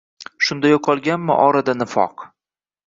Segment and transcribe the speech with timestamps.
[0.47, 2.27] Shunda yo’qolgaymi orada nifoq?